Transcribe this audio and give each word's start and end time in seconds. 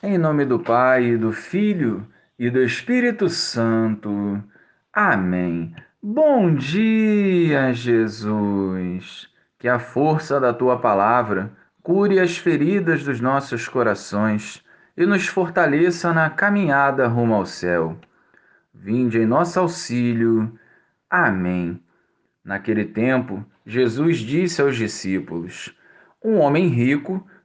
Em 0.00 0.16
nome 0.16 0.44
do 0.44 0.60
Pai, 0.60 1.16
do 1.16 1.32
Filho 1.32 2.06
e 2.38 2.48
do 2.48 2.62
Espírito 2.62 3.28
Santo. 3.28 4.40
Amém. 4.92 5.74
Bom 6.00 6.54
dia, 6.54 7.72
Jesus. 7.74 9.28
Que 9.58 9.66
a 9.66 9.80
força 9.80 10.38
da 10.38 10.54
tua 10.54 10.78
palavra 10.78 11.50
cure 11.82 12.20
as 12.20 12.38
feridas 12.38 13.02
dos 13.02 13.20
nossos 13.20 13.66
corações 13.66 14.64
e 14.96 15.04
nos 15.04 15.26
fortaleça 15.26 16.12
na 16.12 16.30
caminhada 16.30 17.08
rumo 17.08 17.34
ao 17.34 17.44
céu. 17.44 17.98
Vinde 18.72 19.18
em 19.18 19.26
nosso 19.26 19.58
auxílio. 19.58 20.56
Amém. 21.10 21.82
Naquele 22.44 22.84
tempo, 22.84 23.44
Jesus 23.66 24.18
disse 24.18 24.62
aos 24.62 24.76
discípulos: 24.76 25.76
Um 26.24 26.38
homem 26.38 26.68
rico 26.68 27.26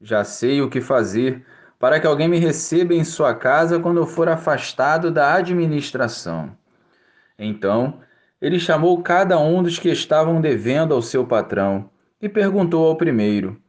Já 0.00 0.24
sei 0.24 0.62
o 0.62 0.70
que 0.70 0.80
fazer 0.80 1.44
para 1.78 1.98
que 1.98 2.06
alguém 2.06 2.28
me 2.28 2.38
receba 2.38 2.94
em 2.94 3.04
sua 3.04 3.34
casa 3.34 3.80
quando 3.80 3.96
eu 3.96 4.06
for 4.06 4.28
afastado 4.28 5.10
da 5.10 5.34
administração. 5.34 6.56
Então, 7.38 8.00
ele 8.40 8.58
chamou 8.58 9.02
cada 9.02 9.38
um 9.38 9.62
dos 9.62 9.78
que 9.78 9.88
estavam 9.88 10.40
devendo 10.40 10.94
ao 10.94 11.02
seu 11.02 11.26
patrão 11.26 11.90
e 12.20 12.28
perguntou 12.28 12.86
ao 12.86 12.96
primeiro: 12.96 13.60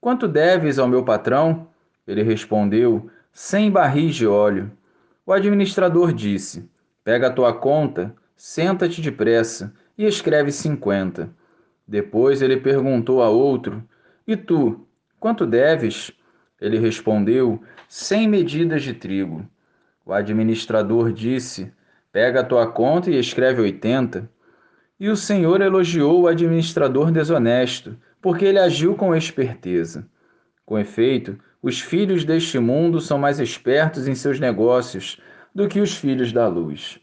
Quanto 0.00 0.26
deves 0.26 0.78
ao 0.78 0.88
meu 0.88 1.04
patrão? 1.04 1.68
Ele 2.06 2.22
respondeu: 2.22 3.10
Cem 3.32 3.70
barris 3.70 4.14
de 4.14 4.26
óleo. 4.26 4.70
O 5.26 5.32
administrador 5.32 6.12
disse: 6.12 6.70
Pega 7.04 7.28
a 7.28 7.32
tua 7.32 7.52
conta, 7.52 8.14
senta-te 8.34 9.02
depressa 9.02 9.74
e 9.96 10.06
escreve 10.06 10.52
cinquenta. 10.52 11.30
Depois 11.86 12.40
ele 12.40 12.56
perguntou 12.56 13.22
a 13.22 13.28
outro: 13.28 13.82
E 14.26 14.36
tu, 14.36 14.87
Quanto 15.20 15.46
deves? 15.46 16.12
Ele 16.60 16.78
respondeu: 16.78 17.62
Cem 17.88 18.28
medidas 18.28 18.82
de 18.82 18.94
trigo. 18.94 19.46
O 20.04 20.12
administrador 20.12 21.12
disse: 21.12 21.72
Pega 22.12 22.40
a 22.40 22.44
tua 22.44 22.66
conta 22.66 23.10
e 23.10 23.18
escreve 23.18 23.60
oitenta. 23.60 24.30
E 24.98 25.08
o 25.08 25.16
Senhor 25.16 25.60
elogiou 25.60 26.22
o 26.22 26.26
administrador 26.26 27.10
desonesto, 27.10 27.96
porque 28.20 28.44
ele 28.44 28.58
agiu 28.58 28.94
com 28.94 29.14
esperteza. 29.14 30.06
Com 30.64 30.78
efeito, 30.78 31.38
os 31.62 31.80
filhos 31.80 32.24
deste 32.24 32.58
mundo 32.58 33.00
são 33.00 33.18
mais 33.18 33.38
espertos 33.38 34.08
em 34.08 34.14
seus 34.14 34.40
negócios 34.40 35.20
do 35.54 35.68
que 35.68 35.80
os 35.80 35.96
filhos 35.96 36.32
da 36.32 36.46
luz. 36.46 37.00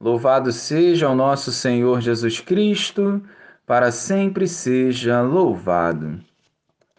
Louvado 0.00 0.52
seja 0.52 1.08
o 1.08 1.14
nosso 1.14 1.52
Senhor 1.52 2.00
Jesus 2.00 2.40
Cristo, 2.40 3.22
para 3.66 3.90
sempre 3.90 4.46
seja 4.46 5.22
louvado. 5.22 6.20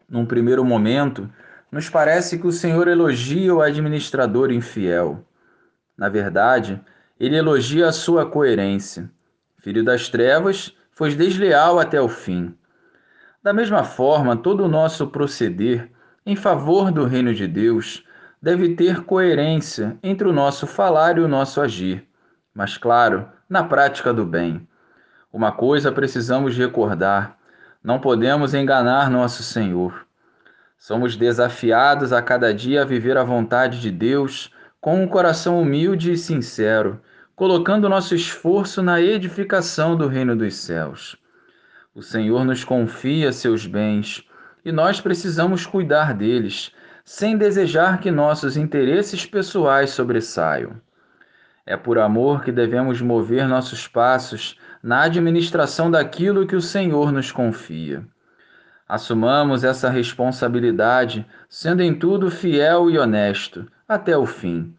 Num 0.09 0.25
primeiro 0.25 0.63
momento, 0.63 1.29
nos 1.71 1.89
parece 1.89 2.37
que 2.37 2.47
o 2.47 2.51
Senhor 2.51 2.87
elogia 2.87 3.53
o 3.53 3.61
administrador 3.61 4.51
infiel. 4.51 5.25
Na 5.97 6.07
verdade, 6.07 6.81
ele 7.19 7.35
elogia 7.35 7.87
a 7.87 7.91
sua 7.91 8.25
coerência. 8.25 9.09
Filho 9.59 9.83
das 9.83 10.07
trevas, 10.07 10.73
foi 10.91 11.13
desleal 11.13 11.79
até 11.79 12.01
o 12.01 12.07
fim. 12.07 12.55
Da 13.43 13.53
mesma 13.53 13.83
forma, 13.83 14.35
todo 14.35 14.63
o 14.63 14.67
nosso 14.67 15.07
proceder 15.07 15.91
em 16.25 16.35
favor 16.35 16.91
do 16.91 17.05
reino 17.05 17.33
de 17.33 17.47
Deus 17.47 18.03
deve 18.41 18.75
ter 18.75 19.03
coerência 19.03 19.97
entre 20.01 20.27
o 20.27 20.33
nosso 20.33 20.65
falar 20.65 21.17
e 21.17 21.21
o 21.21 21.27
nosso 21.27 21.61
agir, 21.61 22.07
mas, 22.53 22.77
claro, 22.77 23.29
na 23.49 23.63
prática 23.63 24.13
do 24.13 24.25
bem. 24.25 24.67
Uma 25.31 25.51
coisa 25.51 25.91
precisamos 25.91 26.57
recordar: 26.57 27.36
não 27.87 28.01
podemos 28.01 28.53
enganar 28.53 29.09
nosso 29.09 29.41
Senhor. 29.41 30.05
Somos 30.77 31.15
desafiados 31.15 32.11
a 32.11 32.21
cada 32.21 32.53
dia 32.53 32.81
a 32.81 32.85
viver 32.85 33.15
a 33.15 33.23
vontade 33.23 33.79
de 33.79 33.89
Deus 33.89 34.51
com 34.81 35.01
um 35.01 35.07
coração 35.07 35.61
humilde 35.61 36.11
e 36.11 36.17
sincero, 36.17 36.99
colocando 37.33 37.87
nosso 37.87 38.13
esforço 38.13 38.83
na 38.83 38.99
edificação 39.01 39.95
do 39.95 40.05
reino 40.05 40.35
dos 40.35 40.55
céus. 40.55 41.15
O 41.95 42.01
Senhor 42.01 42.43
nos 42.43 42.61
confia 42.61 43.31
seus 43.31 43.65
bens 43.65 44.21
e 44.65 44.71
nós 44.73 44.99
precisamos 44.99 45.65
cuidar 45.65 46.13
deles, 46.13 46.73
sem 47.05 47.37
desejar 47.37 48.01
que 48.01 48.11
nossos 48.11 48.57
interesses 48.57 49.25
pessoais 49.25 49.91
sobressaiam. 49.91 50.73
É 51.65 51.77
por 51.77 51.97
amor 51.97 52.43
que 52.43 52.51
devemos 52.51 53.01
mover 53.01 53.47
nossos 53.47 53.87
passos 53.87 54.57
na 54.81 55.03
administração 55.03 55.89
daquilo 55.89 56.47
que 56.47 56.55
o 56.55 56.61
Senhor 56.61 57.11
nos 57.11 57.31
confia. 57.31 58.03
Assumamos 58.87 59.63
essa 59.63 59.89
responsabilidade, 59.89 61.25
sendo 61.49 61.83
em 61.83 61.93
tudo 61.93 62.31
fiel 62.31 62.89
e 62.89 62.97
honesto, 62.97 63.67
até 63.87 64.17
o 64.17 64.25
fim. 64.25 64.73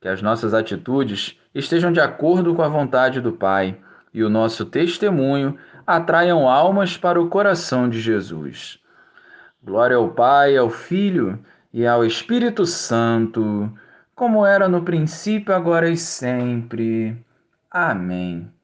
Que 0.00 0.08
as 0.08 0.22
nossas 0.22 0.54
atitudes 0.54 1.36
estejam 1.54 1.92
de 1.92 2.00
acordo 2.00 2.54
com 2.54 2.62
a 2.62 2.68
vontade 2.68 3.20
do 3.20 3.32
Pai 3.32 3.76
e 4.14 4.22
o 4.22 4.30
nosso 4.30 4.64
testemunho 4.64 5.58
atraiam 5.86 6.48
almas 6.48 6.96
para 6.96 7.20
o 7.20 7.28
coração 7.28 7.88
de 7.88 8.00
Jesus. 8.00 8.78
Glória 9.62 9.96
ao 9.96 10.10
Pai, 10.10 10.56
ao 10.56 10.70
Filho 10.70 11.38
e 11.72 11.86
ao 11.86 12.04
Espírito 12.04 12.64
Santo, 12.66 13.72
como 14.14 14.44
era 14.44 14.68
no 14.68 14.82
princípio, 14.82 15.54
agora 15.54 15.88
e 15.88 15.96
sempre. 15.96 17.16
Amém. 17.70 18.50